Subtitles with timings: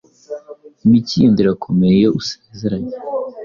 [0.85, 2.93] Imikindo irakomeye iyo usezeranye